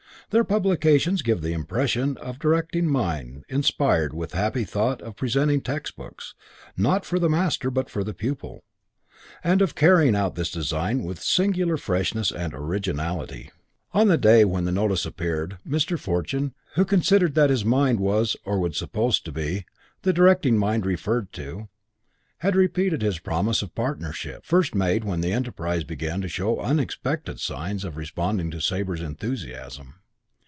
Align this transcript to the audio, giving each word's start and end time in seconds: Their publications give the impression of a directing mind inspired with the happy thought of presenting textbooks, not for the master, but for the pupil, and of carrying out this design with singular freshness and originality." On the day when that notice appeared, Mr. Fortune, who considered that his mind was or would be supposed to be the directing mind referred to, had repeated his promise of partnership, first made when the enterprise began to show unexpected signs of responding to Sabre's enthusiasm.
Their 0.29 0.45
publications 0.45 1.21
give 1.23 1.41
the 1.41 1.51
impression 1.51 2.15
of 2.19 2.37
a 2.37 2.39
directing 2.39 2.87
mind 2.89 3.43
inspired 3.49 4.13
with 4.13 4.29
the 4.31 4.37
happy 4.37 4.63
thought 4.63 5.01
of 5.01 5.17
presenting 5.17 5.59
textbooks, 5.59 6.35
not 6.77 7.03
for 7.03 7.19
the 7.19 7.27
master, 7.27 7.69
but 7.69 7.89
for 7.89 8.01
the 8.05 8.13
pupil, 8.13 8.63
and 9.43 9.61
of 9.61 9.75
carrying 9.75 10.15
out 10.15 10.35
this 10.35 10.49
design 10.49 11.03
with 11.03 11.21
singular 11.21 11.75
freshness 11.75 12.31
and 12.31 12.53
originality." 12.53 13.51
On 13.91 14.07
the 14.07 14.17
day 14.17 14.45
when 14.45 14.63
that 14.63 14.71
notice 14.71 15.05
appeared, 15.05 15.57
Mr. 15.67 15.99
Fortune, 15.99 16.53
who 16.75 16.85
considered 16.85 17.35
that 17.35 17.49
his 17.49 17.65
mind 17.65 17.99
was 17.99 18.37
or 18.45 18.57
would 18.57 18.71
be 18.71 18.77
supposed 18.77 19.25
to 19.25 19.33
be 19.33 19.65
the 20.03 20.13
directing 20.13 20.57
mind 20.57 20.85
referred 20.85 21.33
to, 21.33 21.67
had 22.37 22.55
repeated 22.55 23.01
his 23.01 23.19
promise 23.19 23.61
of 23.61 23.75
partnership, 23.75 24.45
first 24.45 24.75
made 24.75 25.03
when 25.03 25.19
the 25.19 25.33
enterprise 25.33 25.83
began 25.83 26.21
to 26.21 26.29
show 26.29 26.57
unexpected 26.61 27.37
signs 27.37 27.83
of 27.83 27.97
responding 27.97 28.49
to 28.49 28.61
Sabre's 28.61 29.01
enthusiasm. 29.01 29.95